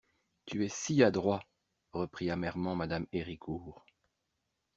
[0.47, 1.43] Tu es si adroit,
[1.93, 3.85] reprit amèrement Mme Héricourt.